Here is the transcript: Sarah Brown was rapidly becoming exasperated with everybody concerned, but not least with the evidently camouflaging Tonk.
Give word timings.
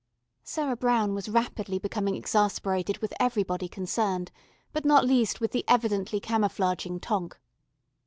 Sarah 0.43 0.75
Brown 0.75 1.13
was 1.13 1.29
rapidly 1.29 1.77
becoming 1.77 2.15
exasperated 2.15 2.97
with 3.03 3.13
everybody 3.19 3.67
concerned, 3.67 4.31
but 4.73 4.83
not 4.83 5.05
least 5.05 5.39
with 5.39 5.51
the 5.51 5.63
evidently 5.67 6.19
camouflaging 6.19 6.99
Tonk. 6.99 7.37